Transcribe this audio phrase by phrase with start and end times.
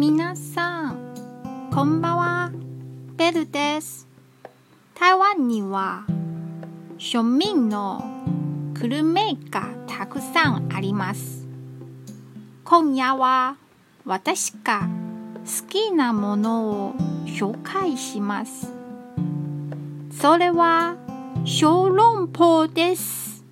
[0.00, 2.52] 皆さん、こんばんは。
[3.18, 4.08] ベルです。
[4.94, 6.06] 台湾には
[6.96, 8.02] 庶民の
[8.72, 11.46] グルメがたくさんあります。
[12.64, 13.58] 今夜は
[14.06, 14.88] 私が
[15.44, 16.94] 好きなものを
[17.26, 18.72] 紹介します。
[20.10, 20.96] それは
[21.44, 23.44] 小籠包です。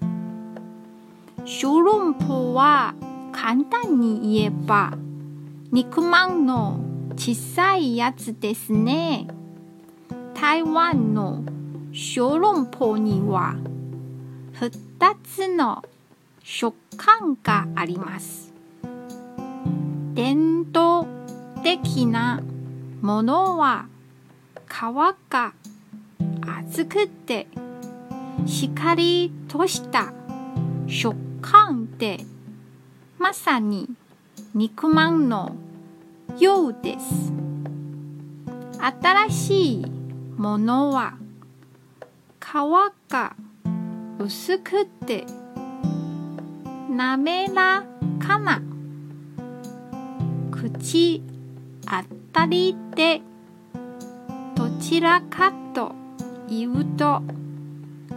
[1.45, 2.95] 小籠包は
[3.33, 4.95] 簡単に言えば
[5.71, 6.81] 肉まんの
[7.15, 9.29] 小さいやつですね。
[10.35, 11.45] 台湾の
[11.93, 13.55] 小籠包には
[14.55, 14.71] 2
[15.23, 15.85] つの
[16.43, 18.55] 食感があります。
[20.15, 21.07] 伝統
[21.63, 22.41] 的な
[23.03, 23.89] ものは
[24.67, 24.71] 皮
[25.29, 25.53] が
[26.65, 27.47] 厚くて
[28.47, 30.15] しっかりとした
[30.87, 32.21] 食感で
[33.19, 33.91] まさに
[34.59, 35.55] 肉まんの
[36.41, 37.33] ようです。
[38.81, 39.87] 新しい
[40.37, 41.15] ものは
[42.41, 42.45] 皮
[43.09, 43.37] が
[44.19, 45.25] 薄くて
[46.91, 47.85] 滑ら
[48.19, 48.61] かな
[50.51, 51.23] 口
[51.83, 53.21] 当たりで
[54.57, 55.93] どちらかと
[56.49, 57.23] いうと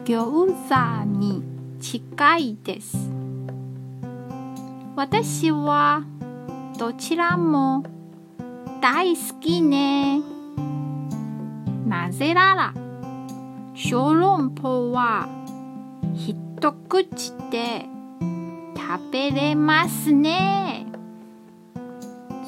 [0.05, 1.43] 餃子に
[1.79, 2.97] 近いです。
[4.95, 6.03] 私は
[6.81, 7.83] どちらも
[8.81, 10.19] 大好きね。
[11.85, 12.73] なぜなら
[13.75, 15.29] 小籠包は
[16.15, 17.85] 一口で
[18.75, 20.87] 食べれますね。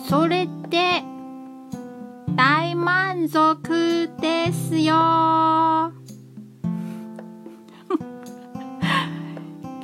[0.09, 1.04] それで
[2.36, 4.95] 大満足ですよ。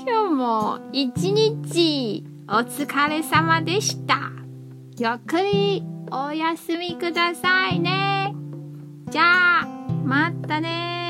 [0.04, 4.39] 今日も一日お疲れ様でした。
[5.02, 8.36] ゆっくりお休みくださいね。
[9.10, 9.66] じゃあ、
[10.04, 11.09] またね